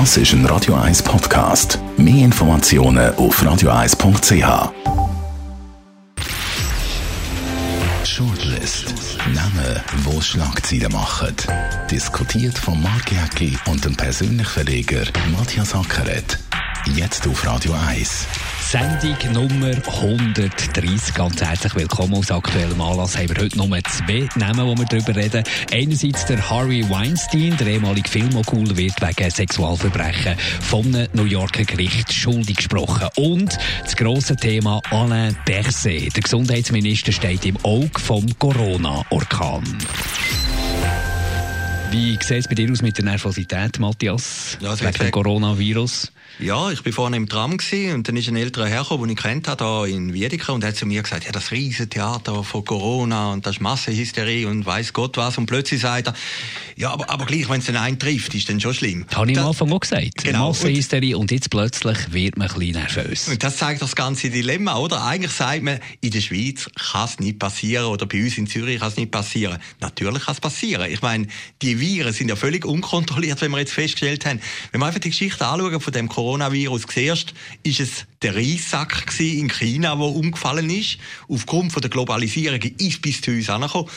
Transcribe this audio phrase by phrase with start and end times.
[0.00, 1.78] Das ist ein Radio 1 Podcast.
[1.96, 4.72] Mehr Informationen auf radio1.ch.
[8.04, 8.92] Shortlist.
[9.32, 11.36] Namen, wo Schlagzeilen machen.
[11.92, 16.40] Diskutiert von Mark Jäcki und dem persönlichen Verleger Matthias Ackeret.
[16.92, 18.26] Jetzt auf Radio 1.
[18.60, 21.14] Sendung Nummer 130.
[21.14, 23.16] Ganz herzlich willkommen aus aktuellem Anlass.
[23.16, 25.42] Haben wir heute nur zwei Namen, wo wir darüber reden.
[25.72, 32.56] Einerseits der Harvey Weinstein, der ehemalige Filmmogul, wird wegen Sexualverbrechen vom New Yorker Gericht schuldig
[32.56, 33.08] gesprochen.
[33.16, 36.14] Und das grosse Thema Alain Berset.
[36.14, 39.64] Der Gesundheitsminister steht im Auge vom Corona-Orkan.
[41.94, 44.58] Wie sieht es bei dir aus mit der Nervosität, Matthias?
[44.60, 46.10] Ja, wegen dem Coronavirus?
[46.40, 49.16] Ja, ich bin vorne im Tram gewesen, und dann ist ein älterer Herr den ich
[49.16, 53.32] kennt habe, da in Wiedeke und hat zu mir gesagt, ja, das Riesentheater von Corona
[53.32, 56.14] und das ist Massenhysterie und weiß Gott was und plötzlich sagt er,
[56.76, 59.06] ja, aber, aber gleich, wenn es den einen trifft, ist dann schon schlimm.
[59.08, 60.24] Das habe ich am Anfang auch gesagt.
[60.24, 60.48] Genau.
[60.48, 63.28] Massenhysterie und jetzt plötzlich wird man ein bisschen nervös.
[63.28, 65.04] Und das zeigt das ganze Dilemma, oder?
[65.04, 68.80] Eigentlich sagt man, in der Schweiz kann es nicht passieren oder bei uns in Zürich
[68.80, 69.58] kann es nicht passieren.
[69.80, 70.90] Natürlich kann es passieren.
[70.90, 71.28] Ich meine,
[71.62, 74.40] die Viren sind ja völlig unkontrolliert, wenn wir jetzt festgestellt haben.
[74.72, 79.48] Wenn wir einfach die Geschichte anschauen von dem Coronavirus, zuerst ist es der Reissack in
[79.48, 80.96] China, der umgefallen ist.
[81.28, 83.88] Aufgrund von der Globalisierung ist bis zu uns angekommen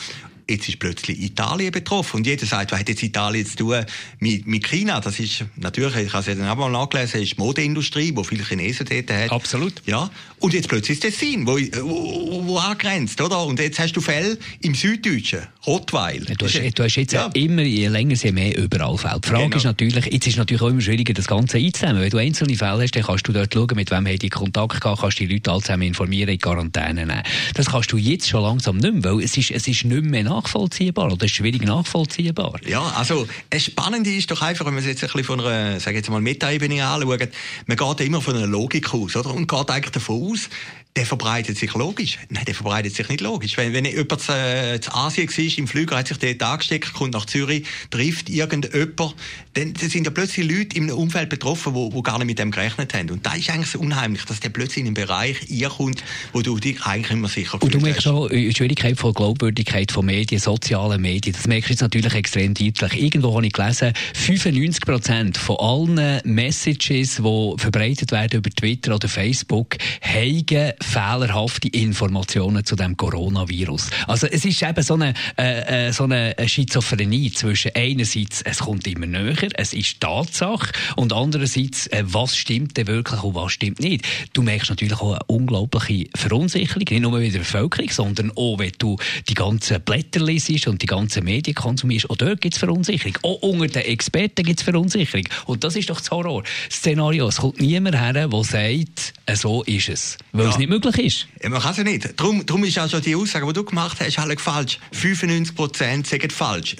[0.48, 2.18] jetzt ist plötzlich Italien betroffen.
[2.18, 3.84] Und jeder sagt, was hat jetzt Italien zu tun
[4.18, 5.00] mit, mit China?
[5.00, 8.24] Das ist natürlich, ich habe es ja dann auch mal nachgelesen, ist die Modeindustrie, wo
[8.24, 9.30] viele Chinesen dort hat.
[9.30, 9.74] Absolut.
[9.86, 10.10] Ja.
[10.40, 13.44] Und jetzt plötzlich ist Tessin, wo, wo, wo angrenzt, oder?
[13.44, 16.20] Und jetzt hast du Fälle im Süddeutschen, Rottweil.
[16.20, 17.26] Du hast, du hast jetzt ja.
[17.34, 19.20] immer, je länger, je mehr überall Fälle.
[19.20, 19.56] Die Frage genau.
[19.56, 22.02] ist natürlich, jetzt ist natürlich auch immer schwieriger, das Ganze einzunehmen.
[22.02, 24.80] Wenn du einzelne Fälle hast, dann kannst du dort schauen, mit wem haben die Kontakt
[24.80, 27.22] gehabt, kannst die Leute alle zusammen informieren, in Quarantäne nehmen.
[27.54, 30.22] Das kannst du jetzt schon langsam nicht mehr, weil es ist, es ist nicht mehr
[30.22, 32.60] nach nachvollziehbar oder schwierig nachvollziehbar.
[32.66, 35.80] Ja, also das Spannende ist doch einfach, wenn man es jetzt ein bisschen von einer,
[35.80, 37.28] sage jetzt mal, Meta-Ebene anschaut,
[37.66, 39.34] man geht immer von einer Logik aus, oder?
[39.34, 40.48] Und geht eigentlich davon aus,
[40.96, 42.18] der verbreitet sich logisch.
[42.28, 43.56] Nein, der verbreitet sich nicht logisch.
[43.56, 47.14] Wenn, wenn jemand zu, äh, zu Asien war, im Flüger, hat sich dort angesteckt, kommt
[47.14, 49.14] nach Zürich, trifft irgendjemand,
[49.54, 52.94] dann sind ja plötzlich Leute einem Umfeld betroffen, wo, wo gar nicht mit dem gerechnet
[52.94, 53.10] haben.
[53.10, 55.36] Und da ist eigentlich so unheimlich, dass der plötzlich in einen Bereich
[55.68, 57.62] kommt, wo du dich eigentlich immer sicher fühlst.
[57.62, 61.34] Und du merkst schon die Schwierigkeit von Glaubwürdigkeit von Medien, sozialen Medien.
[61.34, 63.00] Das merkst du jetzt natürlich extrem deutlich.
[63.00, 69.08] Irgendwo habe ich gelesen, 95 Prozent von allen Messages, die verbreitet werden über Twitter oder
[69.08, 73.90] Facebook, haben fehlerhafte Informationen zu dem Coronavirus.
[74.06, 78.86] Also es ist eben so eine, äh, äh, so eine Schizophrenie zwischen einerseits, es kommt
[78.86, 83.80] immer näher, es ist Tatsache, und andererseits, äh, was stimmt denn wirklich und was stimmt
[83.80, 84.06] nicht.
[84.32, 88.72] Du merkst natürlich auch eine unglaubliche Verunsicherung, nicht nur in der Bevölkerung, sondern auch, wenn
[88.78, 88.96] du
[89.28, 93.16] die ganzen Blätter liest und die ganzen Medien konsumierst, auch dort gibt es Verunsicherung.
[93.22, 95.24] Auch unter den Experten gibt es Verunsicherung.
[95.46, 97.28] Und das ist doch das Horror-Szenario.
[97.28, 100.18] Es kommt niemand her, der sagt, äh, so ist es.
[100.32, 100.50] Weil ja.
[100.50, 101.26] es nicht möglich ist.
[101.42, 102.20] Ja, man kann es ja nicht.
[102.20, 104.78] Darum, darum ist auch schon die Aussage, die du gemacht hast, alle falsch.
[104.92, 106.76] 95 Prozent sagen falsch.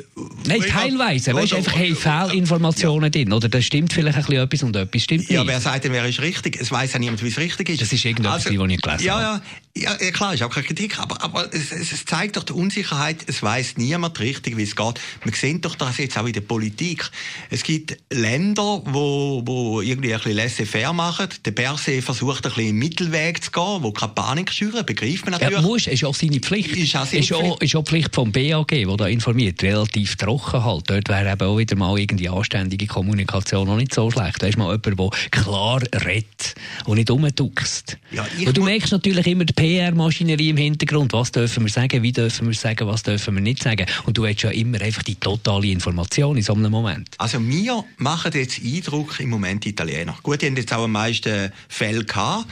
[0.47, 1.35] Nein, teilweise.
[1.35, 3.11] Weißt einfach hey, Fehlinformationen ja.
[3.11, 3.33] drin.
[3.33, 5.31] Oder da stimmt vielleicht ein bisschen etwas und etwas stimmt nicht.
[5.31, 6.59] Ja, wer sagt denn, wer ist richtig?
[6.61, 7.83] Es weiß ja niemand, wie es richtig ist.
[7.83, 9.23] Das ist irgendetwas, also, was ich gelesen ja, habe.
[9.23, 9.43] Ja,
[9.83, 10.99] ja, klar, ist auch keine Kritik.
[10.99, 13.19] Aber, aber es, es zeigt doch die Unsicherheit.
[13.27, 15.01] Es weiß niemand richtig, wie es geht.
[15.25, 17.11] Wir sehen doch das jetzt auch in der Politik.
[17.51, 21.29] Es gibt Länder, wo, wo irgendwie ein bisschen laissez-faire machen.
[21.45, 25.33] Der Berse versucht ein bisschen im Mittelweg zu gehen, wo keine Panik schüren, begreift man
[25.33, 25.55] natürlich.
[25.55, 26.77] Ja, muss, ist auch seine Pflicht.
[26.77, 27.43] Ist auch seine ist Pflicht.
[27.43, 30.85] Auch, ist auch Pflicht vom BAG, der da informiert, relativ trocken halt.
[30.89, 34.43] Dort wäre eben auch wieder mal irgendwie anständige Kommunikation noch nicht so schlecht.
[34.43, 36.55] Da ist mal jemand, der klar redet
[36.87, 37.99] und nicht rumduckst.
[38.11, 41.13] Ja, und du merkst natürlich immer die PR-Maschinerie im Hintergrund.
[41.13, 43.85] Was dürfen wir sagen, wie dürfen wir sagen, was dürfen wir nicht sagen.
[44.07, 47.11] Und du hast ja immer einfach die totale Information in so einem Moment.
[47.19, 50.17] Also mir machen jetzt Eindruck im Moment Italiener.
[50.23, 52.47] Gut, die haben jetzt auch am meisten Fälle gehabt.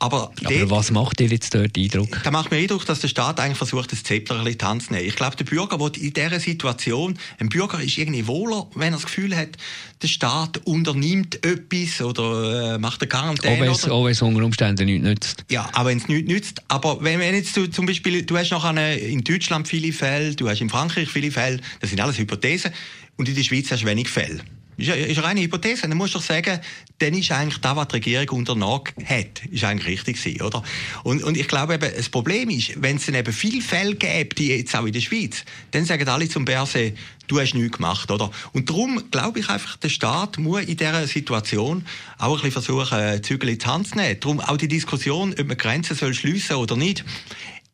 [0.00, 2.22] Aber, aber dort, was macht dir jetzt dort Eindruck?
[2.24, 4.94] Da macht mir Eindruck, dass der Staat eigentlich versucht, das Zepter ein bisschen Tanz zu
[4.94, 5.06] nehmen.
[5.06, 8.96] Ich glaube, der Bürger will in dieser Situation, ein Bürger ist irgendwie wohler, wenn er
[8.96, 9.50] das Gefühl hat,
[10.00, 13.70] der Staat unternimmt etwas oder äh, macht eine Quarantäne.
[13.70, 15.44] Auch wenn es unter Umständen nichts nützt.
[15.50, 16.62] Ja, aber wenn es nichts nützt.
[16.68, 20.34] Aber wenn, wenn jetzt du zum Beispiel, du hast noch eine, in Deutschland viele Fälle,
[20.34, 22.72] du hast in Frankreich viele Fälle, das sind alles Hypothesen,
[23.18, 24.40] und in der Schweiz hast du wenig Fälle.
[24.80, 25.82] Ist, ist eine reine Hypothese.
[25.82, 26.58] Dann musst du doch sagen,
[26.98, 30.62] dann ist eigentlich das, was die Regierung unternommen hat, ist eigentlich richtig gewesen, oder?
[31.02, 34.34] Und, und ich glaube eben, das Problem ist, wenn es dann eben viele Fälle gäbe,
[34.34, 36.92] die jetzt auch in der Schweiz, dann sagen alle zum Berse,
[37.26, 38.30] du hast nichts gemacht, oder?
[38.52, 41.86] Und darum glaube ich einfach, der Staat muss in dieser Situation
[42.18, 44.18] auch ein bisschen versuchen, Zügel in die Hand zu nehmen.
[44.20, 47.04] Darum auch die Diskussion, ob man Grenzen soll schliessen oder nicht,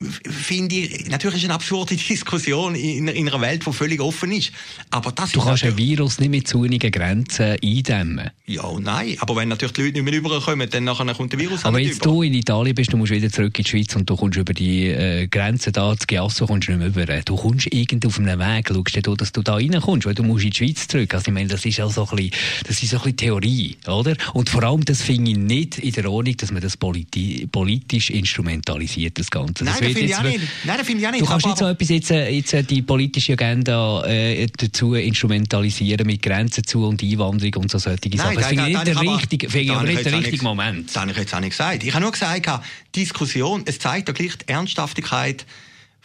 [0.00, 4.52] finde ich, natürlich ist eine absurde Diskussion in, in einer Welt, die völlig offen ist.
[4.90, 8.31] Aber das du ist kannst ein Virus nicht mit zu Grenzen eindämmen.
[8.46, 9.16] Ja und nein.
[9.20, 12.04] Aber wenn natürlich die Leute nicht mehr rüberkommen, dann nachher kommt der Virus Aber jetzt
[12.04, 12.12] über.
[12.12, 14.52] du in Italien bist, du musst wieder zurück in die Schweiz und du kommst über
[14.52, 17.20] die äh, Grenze da, zu Giasso kommst du nicht mehr rüber.
[17.25, 20.44] Du kommst irgendwie auf einem Weg, schaust du, dass du da reinkommst, weil du musst
[20.44, 21.14] in die Schweiz zurück.
[21.14, 22.32] Also ich meine, das ist auch so ein bisschen,
[22.66, 24.14] das ist so ein bisschen Theorie, oder?
[24.34, 28.10] Und vor allem, das finde ich nicht in der Ordnung, dass man das politi politisch
[28.10, 29.64] instrumentalisiert, das Ganze.
[29.64, 30.41] Nein, das finde ich auch nicht.
[30.65, 31.23] Nein, das finde ich auch nicht.
[31.23, 36.06] Du kannst nicht so etwas jetzt, äh, jetzt äh, die politische Agenda äh, dazu instrumentalisieren
[36.06, 38.37] mit Grenzen zu und Einwanderung und so solche Sachen.
[38.37, 40.88] Das finde ich nicht der richtige, finde ich aber nicht der richtige Moment.
[40.88, 41.85] Das habe ich jetzt auch nicht gesagt.
[41.85, 42.49] Ich habe nur gesagt,
[42.94, 45.47] Diskussion, es zeigt ja gleich die Ernsthaftigkeit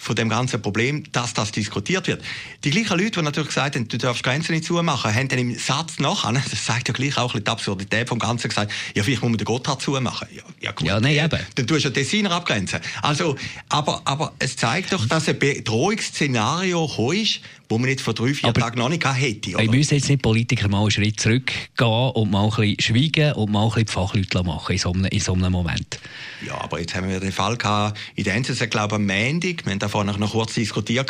[0.01, 2.23] von dem ganzen Problem, dass das diskutiert wird.
[2.63, 5.55] Die gleichen Leute, die natürlich gesagt haben, du darfst Grenzen nicht zumachen, haben dann im
[5.55, 9.29] Satz nachher, das zeigt ja gleich auch die Absurdität vom Ganzen, gesagt, ja, vielleicht muss
[9.29, 10.27] man den Gotthard zumachen.
[10.35, 10.87] Ja, ja, gut.
[10.87, 11.39] ja nein, eben.
[11.53, 12.79] Dann tust du ja Designer abgrenzen.
[13.03, 13.35] Also,
[13.69, 18.53] aber, aber es zeigt doch, dass ein Bedrohungsszenario ist, wo man jetzt vor drei, vier
[18.53, 19.51] Tagen noch nicht hätte.
[19.51, 19.63] Oder?
[19.63, 23.51] Wir müssen jetzt nicht Politiker mal einen Schritt zurückgehen und mal ein bisschen schweigen und
[23.51, 25.99] mal ein bisschen die Fachleute machen in so einem, in so einem Moment.
[26.45, 29.65] Ja, aber jetzt haben wir den Fall gehabt, in der NZZ, glaube ich, am Montag,
[29.65, 31.09] wir haben davor noch kurz diskutiert,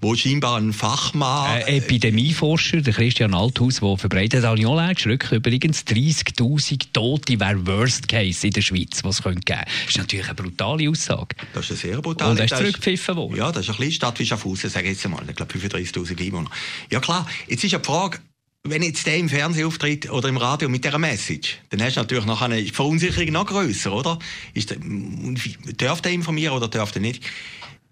[0.00, 1.60] wo scheinbar ein Fachmann...
[1.60, 8.46] Äh, Epidemieforscher, der Christian Althaus, der verbreitet auch geschrückt, übrigens 30'000 Tote wäre Worst Case
[8.46, 9.64] in der Schweiz, was es geben könnte.
[9.64, 11.36] Das ist natürlich eine brutale Aussage.
[11.52, 13.36] Das ist eine sehr brutale Und er ist zurückgepfiffen worden.
[13.36, 15.22] Ja, das ist ein bisschen Stadt wie Schaffhausen, sage ich jetzt einmal.
[15.28, 15.52] Ich glaube,
[15.84, 16.50] 35'000 Einwohner.
[16.90, 18.18] Ja klar, jetzt ist ja die Frage,
[18.66, 22.00] wenn jetzt der im Fernsehen auftritt oder im Radio mit dieser Message, dann hast du
[22.00, 24.18] natürlich noch eine Verunsicherung noch grösser, oder?
[24.54, 24.78] Ist der,
[25.76, 27.22] darf der informieren oder darf der nicht?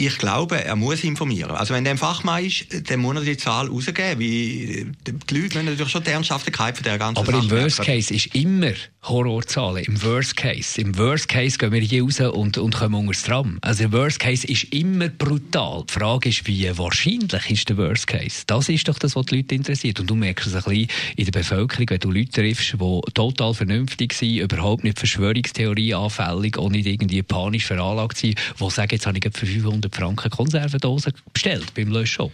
[0.04, 1.52] Ich glaube, er muss informieren.
[1.52, 4.18] Also wenn der ein Fachmann ist, dann muss er die Zahl rausgeben.
[4.18, 7.78] Wie, die Leute müssen natürlich schon die Ernsthaftigkeit von der ganzen Aber Sache im Worst
[7.78, 7.92] merken.
[7.92, 8.72] Case ist immer
[9.04, 9.84] Horrorzahlen.
[9.84, 10.80] Im Worst Case.
[10.80, 13.58] Im Worst Case gehen wir hier raus und, und kommen unter das Tram.
[13.60, 15.84] Also der Worst Case ist immer brutal.
[15.88, 18.42] Die Frage ist, wie wahrscheinlich ist der Worst Case?
[18.48, 20.00] Das ist doch das, was die Leute interessiert.
[20.00, 23.54] Und du merkst es ein bisschen in der Bevölkerung, wenn du Leute triffst, die total
[23.54, 29.06] vernünftig sind, überhaupt nicht Verschwörungstheorie anfällig und nicht irgendwie panisch veranlagt sind, die sagen, jetzt
[29.06, 32.32] habe ich für 500 100 Franken Konservendose bestellt beim Löschshop.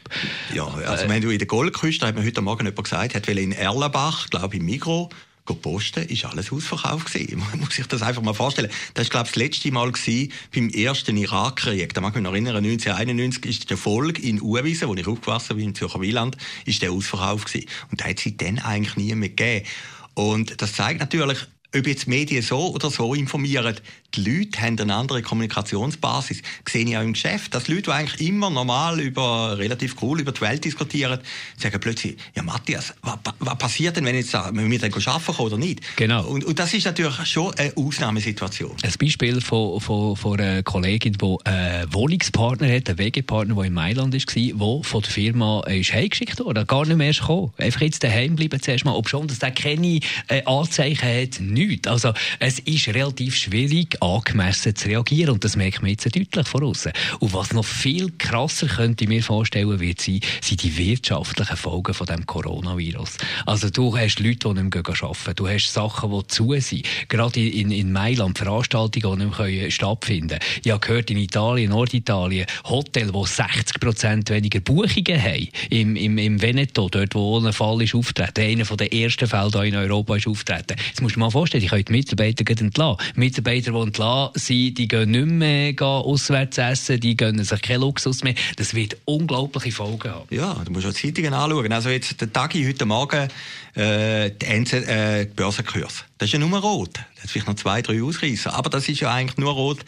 [0.55, 3.53] Ja, also wenn du in der Goldküste, hat mir heute Morgen jemand gesagt, hat in
[3.53, 5.11] Erlenbach, glaube ich, im Mikro,
[5.55, 7.15] posten, ist alles ausverkauft.
[7.15, 8.71] Man muss sich das einfach mal vorstellen.
[8.95, 11.95] Das war, glaube ich, das letzte Mal gewesen, beim ersten Irakkrieg.
[11.95, 15.57] Da mag ich mich noch erinnern, 1991 ist der Folge in Uwiesen, wo ich aufgewachsen
[15.57, 17.69] bin, im Zürcher Wieland, ist der ausverkauft gewesen.
[17.91, 19.67] Und da hat es dann eigentlich nie mehr gegeben.
[20.15, 21.47] Und das zeigt natürlich,
[21.77, 23.77] ob jetzt Medien so oder so informieren,
[24.15, 26.41] die Leute haben eine andere Kommunikationsbasis.
[26.65, 30.21] Das sehe ich auch im Geschäft, dass Leute, die eigentlich immer normal über, relativ cool
[30.21, 31.21] über die Welt diskutieren,
[31.59, 35.39] sagen plötzlich, ja Matthias, was, was passiert denn, wenn jetzt wenn wir dann arbeiten können
[35.39, 35.97] oder nicht?
[35.97, 36.27] Genau.
[36.27, 38.77] Und, und, das ist natürlich schon eine Ausnahmesituation.
[38.83, 43.75] Ein Beispiel von, von, von einer Kollegin, die einen Wohnungspartner hat, einen Wegepartner, der in
[43.75, 47.53] Mailand war, der von der Firma ist heimgeschickt wurde, gar nicht mehr gekommen.
[47.59, 51.89] Einfach jetzt daheim bleiben zuerst mal, ob schon, dass der keine äh, Anzeichen hat, nichts.
[51.89, 55.35] Also es ist relativ schwierig, angemessen zu reagieren.
[55.35, 56.93] Und das merkt man jetzt deutlich von außen.
[57.21, 61.95] Und was noch viel krasser könnte ich mir vorstellen, wird sein, sind die wirtschaftlichen Folgen
[61.95, 63.19] von dem Coronavirus.
[63.47, 65.35] Also du hast Leute, die nicht mehr arbeiten.
[65.37, 66.87] Du hast Sachen, die zu sind.
[67.09, 70.61] Gerade in, in Mailand Veranstaltungen, die nicht mehr stattfinden können.
[70.65, 75.49] Ich habe gehört, in Italien, Norditalien, Hotels, die 60 Prozent weniger Buchungen haben.
[75.71, 78.41] Im, im, im Veneto, dort wo ein Fall ist auftreten.
[78.41, 80.77] Einer der ersten Fälle hier in Europa ist auftreten.
[80.89, 83.07] Jetzt musst du mal vorstellen, ich kann die Mitarbeiter entlassen.
[83.15, 88.23] Mitarbeiter, die entlassen sind, die gehen nicht mehr auswärts essen, die gönnen sich keinen Luxus
[88.23, 88.35] mehr.
[88.57, 90.27] Das wird unglaubliche Folgen haben.
[90.31, 91.73] Ja, du musst auch die Zeitungen anschauen.
[91.73, 93.29] Also jetzt der Tagi heute Morgen,
[93.75, 96.05] äh, die, NZ, äh, die Börsenkurs.
[96.19, 96.95] Das ist ja nur rot.
[97.15, 98.55] Das hat vielleicht noch zwei, drei Ausreißer.
[98.55, 99.79] Aber das ist ja eigentlich nur rot.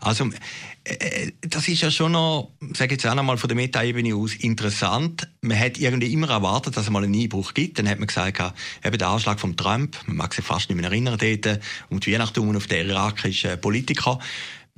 [0.00, 0.30] Also,
[1.40, 5.26] das ist ja schon noch, sage jetzt auch noch mal von der Meta-Ebene aus, interessant.
[5.40, 7.78] Man hat irgendwie immer erwartet, dass es mal einen Einbruch gibt.
[7.78, 8.42] Dann hat man gesagt,
[8.84, 12.12] eben der Anschlag von Trump, man mag sich fast nicht mehr erinnern, dort, um die
[12.12, 14.18] Weihnachten auf den irakischen Politiker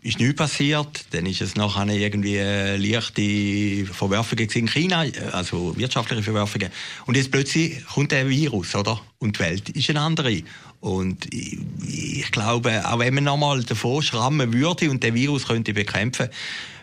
[0.06, 1.06] ist nichts passiert.
[1.10, 6.70] Dann ist es nachher irgendwie leichte Verwerfungen in China, also wirtschaftliche Verwerfungen.
[7.06, 9.00] Und jetzt plötzlich kommt der Virus, oder?
[9.18, 10.42] Und die Welt ist eine andere.
[10.80, 15.75] Und ich, ich glaube, auch wenn man nochmal davor schrammen würde und den Virus könnte
[15.75, 16.28] bekämpfen,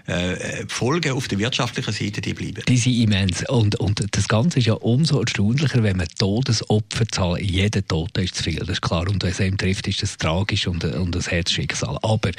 [0.06, 2.62] äh, die Folgen auf der wirtschaftlichen Seite die bleiben.
[2.68, 3.48] Die sind immens.
[3.50, 8.44] Und, und das Ganze ist ja umso erstaunlicher, wenn man Todesopferzahlen, jeder Tote ist zu
[8.44, 9.08] viel, das ist klar.
[9.08, 11.98] Und wenn es einem trifft, ist das tragisch und, und das Herzschicksal.
[12.02, 12.32] Aber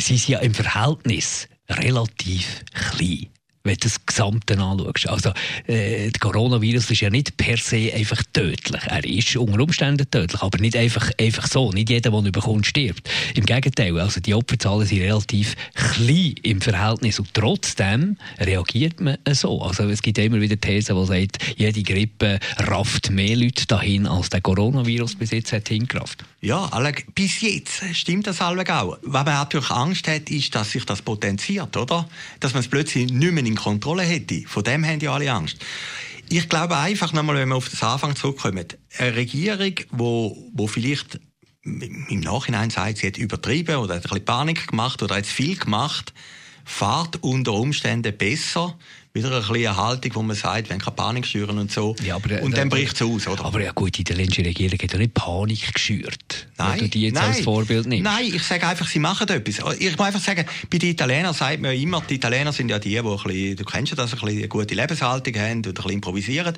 [0.00, 3.31] sie sind ja im Verhältnis relativ klein.
[3.64, 5.08] Wenn du das Gesamte anschaust.
[5.08, 5.30] Also,
[5.66, 8.82] äh, der Coronavirus ist ja nicht per se einfach tödlich.
[8.86, 11.70] Er ist unter Umständen tödlich, aber nicht einfach, einfach so.
[11.70, 13.08] Nicht jeder, der ihn bekommt, stirbt.
[13.34, 19.62] Im Gegenteil, also die Opferzahlen sind relativ klein im Verhältnis und trotzdem reagiert man so.
[19.62, 24.30] Also es gibt immer wieder Thesen, die sagen, jede Grippe rafft mehr Leute dahin, als
[24.30, 26.24] der Coronavirus bis jetzt hat hingerafft.
[26.40, 28.56] Ja, alle, bis jetzt stimmt das auch.
[28.56, 32.08] Was man natürlich Angst hat, ist, dass sich das potenziert, oder?
[32.40, 34.42] Dass man es plötzlich nicht mehr in Kontrolle hätte.
[34.46, 35.58] Von dem haben ja alle Angst.
[36.28, 38.66] Ich glaube einfach nochmal, wenn wir auf das Anfang zurückkommen,
[38.98, 41.20] eine Regierung, wo, wo vielleicht
[41.64, 45.56] im Nachhinein sagt, sie hat übertrieben oder hat ein bisschen Panik gemacht oder hat viel
[45.56, 46.12] gemacht,
[46.64, 48.78] fahrt unter Umständen besser,
[49.14, 51.94] wieder eine kleine Haltung, wo man sagt, wenn keine Panik schüren und so.
[52.02, 53.44] Ja, aber, und dann bricht es aus, oder?
[53.44, 56.48] Aber ja gut, die italienische Regierung hat ja nicht Panik geschürt.
[56.56, 58.04] Nein, du die jetzt nein, als Vorbild nimmst.
[58.04, 59.78] Nein, ich sage einfach, sie machen etwas.
[59.78, 62.78] Ich muss einfach sagen, bei den Italienern sagt man ja immer, die Italiener sind ja
[62.78, 65.66] die, die ein bisschen, du kennst ja das, ein bisschen eine gute Lebenshaltung haben und
[65.66, 66.56] ein bisschen improvisieren.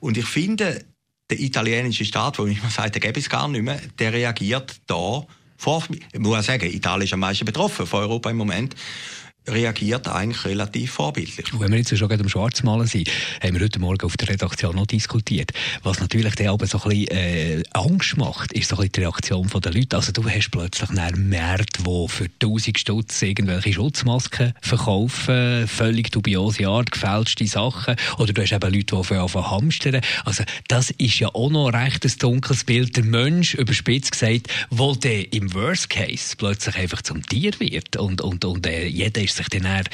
[0.00, 0.84] Und ich finde,
[1.30, 5.24] der italienische Staat, wo immer sagt, der gäbe es gar nicht mehr, der reagiert da
[5.56, 8.74] vor, ich muss auch sagen, Italien ist am meisten betroffen von Europa im Moment
[9.46, 11.52] reagiert eigentlich relativ vorbildlich.
[11.52, 13.10] Und wenn wir jetzt schon gerade am Schwarzmalen sind,
[13.42, 15.52] haben wir heute Morgen auf der Redaktion noch diskutiert.
[15.82, 19.00] Was natürlich dann aber so ein bisschen äh, Angst macht, ist so ein bisschen die
[19.00, 19.96] Reaktion der Leute.
[19.96, 26.66] Also du hast plötzlich einen Markt, der für 1000 Stutz irgendwelche Schutzmasken verkaufen, völlig dubiose
[26.66, 27.96] Art, gefälschte Sachen.
[28.18, 30.00] Oder du hast eben Leute, die anfangen hamstern.
[30.24, 32.96] Also das ist ja auch noch recht ein dunkles Bild.
[32.96, 38.20] Der Mensch, überspitzt gesagt, wo der im Worst Case plötzlich einfach zum Tier wird und,
[38.22, 39.84] und, und äh, jeder ist sich dann er,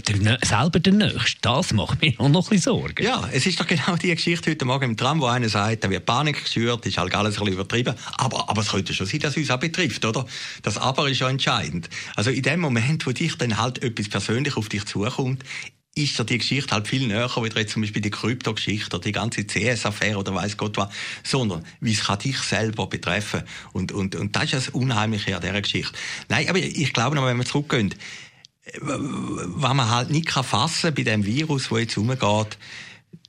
[0.00, 1.38] der, selber der Nächste.
[1.42, 3.04] Das macht mir auch noch ein bisschen Sorgen.
[3.04, 5.90] Ja, es ist doch genau die Geschichte heute Morgen im Tram, wo einer sagt, da
[5.90, 7.94] wird Panik geschürt, ist halt alles ein bisschen übertrieben.
[8.16, 10.26] Aber, aber es könnte schon sein, dass es uns auch betrifft, oder?
[10.62, 11.88] Das Aber ist ja entscheidend.
[12.14, 15.44] Also in dem Moment, wo dich dann halt etwas persönlich auf dich zukommt,
[15.96, 19.12] ist ja die Geschichte halt viel näher, wie jetzt zum Beispiel die Krypto-Geschichte oder die
[19.12, 20.90] ganze CS-Affäre oder weiß Gott was,
[21.24, 23.42] sondern wie es kann dich selber betreffen.
[23.72, 25.96] Und, und, und das ist das Unheimliche an dieser Geschichte.
[26.28, 27.94] Nein, aber ich glaube noch, wenn wir zurückgehen,
[28.80, 32.58] was man halt nicht fassen kann bei dem Virus, wo jetzt umgeht,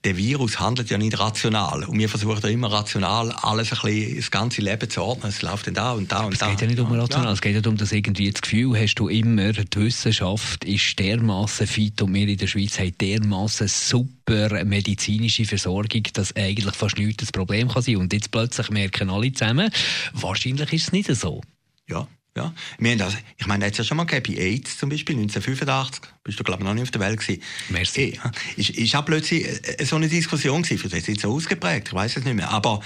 [0.04, 1.84] der Virus handelt ja nicht rational.
[1.84, 5.30] Und wir versuchen ja immer rational alles ein bisschen, das ganze Leben zu ordnen.
[5.30, 6.46] Es läuft dann da und da und es da.
[6.46, 7.32] Es geht ja nicht um rational, ja.
[7.32, 11.66] es geht ja darum, dass irgendwie das Gefühl hast du immer, die Wissenschaft ist dermaßen
[11.66, 17.16] fit und wir in der Schweiz haben dermaßen super medizinische Versorgung, dass eigentlich fast nichts
[17.24, 17.96] das Problem kann sein.
[17.96, 19.70] Und jetzt plötzlich merken alle zusammen,
[20.12, 21.40] wahrscheinlich ist es nicht so.
[21.88, 22.06] Ja,
[22.38, 22.54] ja.
[22.78, 26.02] Wir haben das, ich meine, jetzt ja schon mal gegeben, bei AIDS zum Beispiel, 1985,
[26.24, 27.42] bist du glaube ich noch nicht auf der Welt gewesen.
[27.68, 28.18] Merci.
[28.22, 31.94] Ja, ist, ist auch plötzlich äh, so eine Diskussion gewesen, ist jetzt so ausgeprägt, ich
[31.94, 32.80] weiß es nicht mehr, aber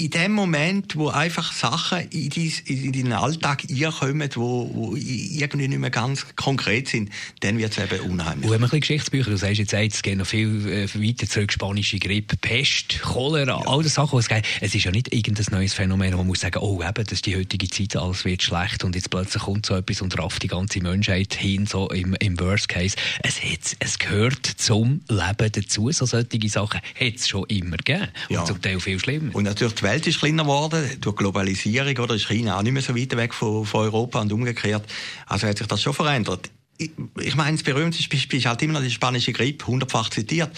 [0.00, 3.64] in dem Moment, wo einfach Sachen in, dies, in deinen Alltag
[3.98, 8.46] kommen, wo, wo irgendwie nicht mehr ganz konkret sind, dann wird es eben unheimlich.
[8.46, 11.52] Und wenn man ein Geschichtsbücher, du sagst jetzt, es geht noch viel äh, weiter zurück,
[11.52, 13.66] spanische Grippe, Pest, Cholera, ja.
[13.66, 14.44] all das Sachen, es geht.
[14.60, 17.26] Es ist ja nicht irgendein neues Phänomen, wo man muss sagen, oh eben, das ist
[17.26, 20.48] die heutige Zeit, alles wird schlecht und jetzt plötzlich kommt so etwas und rafft die
[20.48, 22.96] ganze Menschheit hin, so im, im Worst Case.
[23.22, 28.08] Es, hat, es gehört zum Leben dazu, so solche Sachen hat es schon immer gegeben.
[28.28, 28.44] Und ja.
[28.44, 29.34] zum Teil viel schlimmer.
[29.34, 32.82] Und natürlich die Welt ist kleiner geworden, durch Globalisierung, oder ist China auch nicht mehr
[32.82, 34.84] so weit weg von, von Europa und umgekehrt.
[35.26, 36.50] Also hat sich das schon verändert.
[36.78, 40.50] Ich, ich meine, das berühmteste Beispiel ist halt immer noch die spanische Grippe, hundertfach zitiert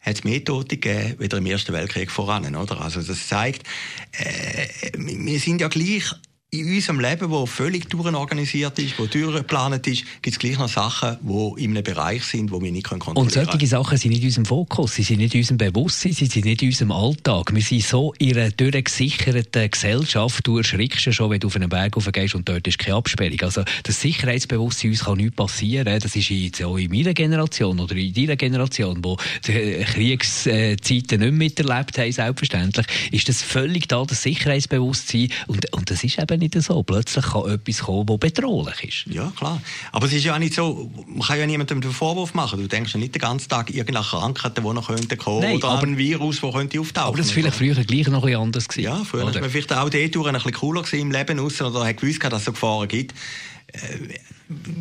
[0.00, 2.80] hat es mehr Tote gegeben, wie im Ersten Weltkrieg voran, oder?
[2.80, 3.64] Also das zeigt,
[4.10, 6.12] äh, wir sind ja gleich
[6.54, 11.16] in unserem Leben, wo völlig durchorganisiert ist, wo durchgeplant ist, gibt es gleich noch Sachen,
[11.22, 13.46] die in einem Bereich sind, wo wir nicht kontrollieren können.
[13.46, 16.26] Und solche Sachen sind nicht in unserem Fokus, sie sind nicht in unserem Bewusstsein, sie
[16.26, 17.54] sind nicht in unserem Alltag.
[17.54, 21.96] Wir sind so in einer durchgesicherten Gesellschaft, du erschrickst schon, wenn du auf einen Berg
[22.12, 23.40] gehst und dort ist keine Absperrung.
[23.40, 26.00] Also das Sicherheitsbewusstsein, uns kann nichts passieren.
[26.00, 29.16] Das ist jetzt auch in meiner Generation oder in deiner Generation, wo
[29.46, 35.28] die Kriegszeiten nicht miterlebt haben, selbstverständlich, ist das völlig da, das Sicherheitsbewusstsein.
[35.46, 36.82] Und, und das ist eben nicht so.
[36.82, 39.14] Plötzlich kann etwas kommen, das bedrohlich ist.
[39.14, 39.60] Ja, klar.
[39.92, 42.60] Aber es ist ja auch nicht so, man kann ja niemandem den Vorwurf machen.
[42.60, 45.86] Du denkst ja nicht den ganzen Tag irgendeine Krankheiten, die noch kommen Nein, oder aber,
[45.86, 47.08] ein Virus, das könnte auftauchen.
[47.08, 48.84] Aber das war vielleicht früher gleich noch ein anders gewesen.
[48.84, 51.96] Ja, früher war man vielleicht auch dort ein bisschen cooler im Leben aussen oder hat
[51.96, 53.14] gewusst, dass es so Gefahren gibt.
[53.72, 54.18] Äh,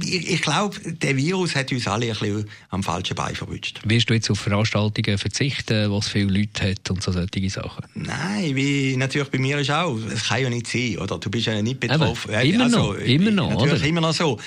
[0.03, 3.79] ich glaube, der Virus hat uns alle ein bisschen am falschen Bein verwünscht.
[3.85, 7.85] Wirst du jetzt auf Veranstaltungen verzichten, wo es viele Leute hat und so solche Sachen?
[7.93, 11.17] Nein, wie natürlich bei mir ist auch, es kann ja nicht sein, oder?
[11.17, 12.33] Du bist ja nicht betroffen.
[12.33, 13.85] Eben, immer also, noch, immer noch, natürlich oder?
[13.85, 14.39] immer noch so.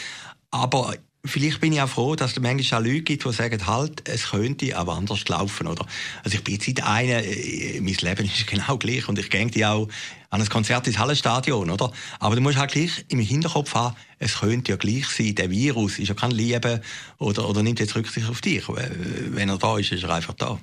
[0.50, 4.08] Aber vielleicht bin ich auch froh, dass es manchmal auch Leute gibt, die sagen, halt,
[4.08, 5.86] es könnte auch anders laufen, oder?
[6.22, 9.70] Also ich bin jetzt nicht einer, äh, mein Leben ist genau gleich und ich gehe
[9.70, 9.88] auch
[10.30, 11.92] an ein Konzert ins Hallenstadion, oder?
[12.18, 15.98] Aber du musst halt gleich im Hinterkopf haben, es könnte ja gleich sein, der Virus
[15.98, 16.82] ist ja kein Liebe
[17.18, 18.64] oder, oder nimmt jetzt Rücksicht auf dich.
[18.68, 20.58] Wenn er da ist, ist er einfach da.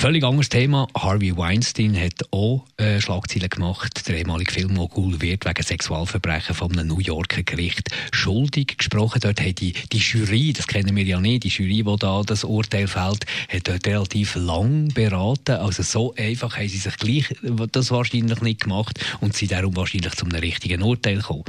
[0.00, 0.86] Völlig anderes Thema.
[0.96, 4.06] Harvey Weinstein hat auch äh, Schlagzeilen gemacht.
[4.06, 9.18] Der ehemalige Filmmogul wird wegen Sexualverbrechen einem New Yorker Gericht schuldig gesprochen.
[9.20, 12.44] Dort hat die, die Jury, das kennen wir ja nicht, die Jury, die da das
[12.44, 15.56] Urteil fällt, hat dort relativ lang beraten.
[15.56, 17.34] Also so einfach haben sie sich gleich
[17.72, 21.42] das wahrscheinlich nicht gemacht und sind darum wahrscheinlich zum richtigen Urteil gekommen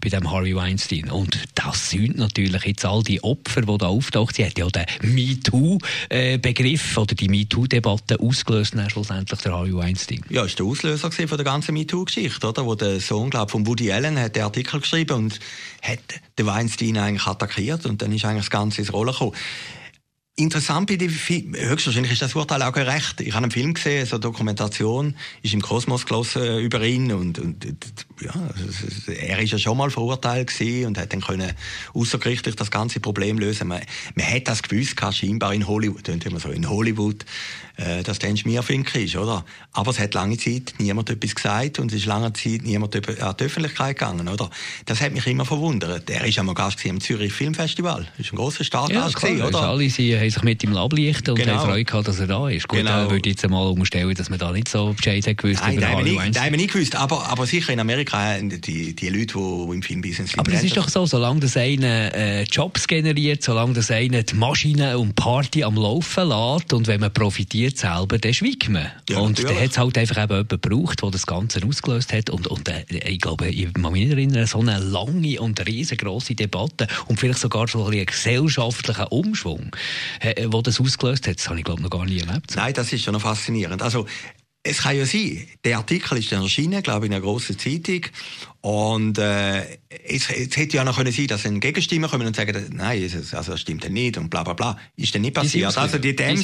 [0.00, 1.10] bei dem Harvey Weinstein.
[1.10, 4.34] Und das sind natürlich jetzt all die Opfer, die da auftauchen.
[4.34, 10.20] Sie hat ja den MeToo-Begriff äh, oder die MeToo-Debatte Debatte ausgelöst schlussendlich der Harvey Weinstein?
[10.28, 12.64] Ja, ist der Auslöser von der ganzen MeToo-Geschichte, oder?
[12.64, 15.40] Wo der Sohn, glaube von Woody Allen hat den Artikel geschrieben und
[15.82, 15.98] hat
[16.38, 19.34] den Weinstein eigentlich attackiert und dann ist eigentlich das Ganze ins Rollen gekommen.
[20.40, 23.20] Interessant bei dem Film, höchstwahrscheinlich ist das Urteil auch gerecht.
[23.20, 27.12] Ich habe einen Film gesehen, so eine Dokumentation, ist im Kosmos gelesen äh, über ihn
[27.12, 27.66] und, und
[28.22, 28.32] ja,
[29.06, 31.52] er ist ja schon mal verurteilt gewesen und hat dann können
[31.92, 33.68] außergerichtlich das ganze Problem lösen.
[33.68, 33.82] Man,
[34.14, 37.26] man hat das gewusst, scheinbar in Hollywood, immer so in Hollywood,
[37.76, 39.44] äh, dass der ein Schmierfink ist, oder?
[39.72, 43.36] Aber es hat lange Zeit niemand etwas gesagt und es ist lange Zeit niemand an
[43.38, 44.50] die Öffentlichkeit gegangen, oder?
[44.86, 46.08] Das hat mich immer verwundert.
[46.10, 48.06] Er ist einmal Gast am Zürich Filmfestival.
[48.16, 49.62] Das ist ein grosser Startgast ja, oder?
[49.62, 51.58] Alle sie haben sich mit ihm ablichten und genau.
[51.58, 52.68] haben Freude gehabt, dass er da ist.
[52.68, 53.10] Gut, genau.
[53.10, 55.88] würde ich jetzt einmal umstellen, dass man da nicht so Bescheid hat gewusst Nein, über
[55.88, 56.50] Harvey Weinstein.
[56.50, 56.96] Nein, nicht gewusst.
[56.96, 60.40] Aber, aber sicher in Amerika, die, die Leute, die im Filmbusiness sind.
[60.40, 64.34] Aber es ist doch so, solange das eine äh, Jobs generiert, solange das eine die
[64.34, 68.86] Maschine und Party am Laufen lässt und wenn man profitiert selber, dann schweigt man.
[69.08, 72.30] Ja, und dann hat es halt einfach eben jemanden gebraucht, der das Ganze ausgelöst hat.
[72.30, 76.86] Und, und äh, ich glaube, ich kann mich erinnern, so eine lange und riesengroße Debatte
[77.06, 80.09] und vielleicht sogar so ein einen gesellschaftlichen Umschwung, äh,
[80.48, 82.54] wo das ausgelöst hat, das habe ich glaube noch gar nie erlebt.
[82.56, 83.82] Nein, das ist schon noch faszinierend.
[83.82, 84.06] Also,
[84.62, 88.02] es kann ja sein, der Artikel ist dann erschienen, glaube ich, in einer grossen Zeitung.
[88.60, 89.62] Und äh,
[90.06, 93.32] es, es hätte ja noch können sein, dass ein Gegenstimmen kommen und sagen, nein, es,
[93.32, 94.78] also das stimmt nicht und bla bla bla.
[94.96, 95.74] Ist dann nicht passiert.
[95.78, 96.36] Also die Dämme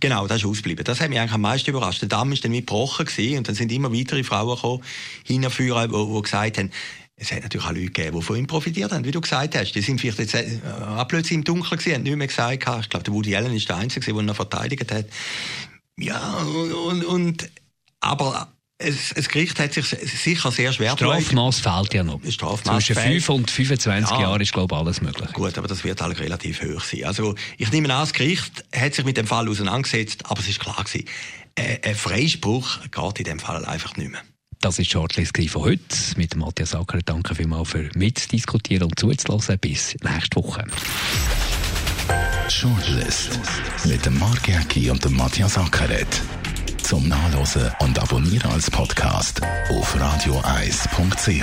[0.00, 0.84] Genau, das ist ausgeblieben.
[0.84, 2.02] Das hat mich eigentlich am meisten überrascht.
[2.02, 4.82] Der Damm ist dann mitgebrochen gewesen, und dann sind immer weitere Frauen gekommen,
[5.24, 6.70] hinführen, die, die gesagt haben,
[7.18, 9.72] es hat natürlich auch Leute gegeben, die von ihm profitiert haben, wie du gesagt hast.
[9.72, 10.60] Die sind vielleicht jetzt äh,
[11.08, 12.54] plötzlich im Dunkeln gewesen, haben nicht mehr gesagt.
[12.54, 15.06] Ich glaube, der Woody Allen ist der Einzige, der ihn verteidigt hat.
[15.98, 17.50] Ja, und, und
[18.00, 22.20] aber es, das Gericht hat sich sicher sehr schwer Strafmaß fehlt ja noch.
[22.28, 24.20] Strafmaß Zwischen 5 und 25 ja.
[24.20, 25.32] Jahren ist, glaube ich, alles möglich.
[25.32, 27.04] Gut, aber das wird halt relativ hoch sein.
[27.04, 30.60] Also, ich nehme an, das Gericht hat sich mit dem Fall auseinandergesetzt, aber es ist
[30.60, 31.06] klar gewesen,
[31.54, 34.20] äh, ein Freispruch geht in dem Fall einfach nicht mehr.
[34.60, 36.98] Das ist die Shortlist von heute mit Matthias Acker.
[37.04, 39.58] Danke vielmals für mitzudiskutieren und zuzulassen.
[39.58, 40.64] Bis nächste Woche.
[42.48, 43.38] Shortlist
[43.84, 46.22] mit dem Mark Jäcki und dem Matthias Ackeret.
[46.82, 51.42] Zum Nachlesen und Abonnieren als Podcast auf radioeis.ch.